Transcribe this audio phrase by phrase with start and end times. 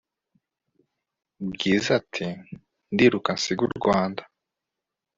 [1.49, 4.23] bwiza ati"ndiruka nsige urwanda